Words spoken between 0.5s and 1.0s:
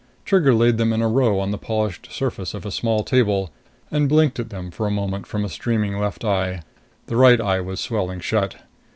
laid them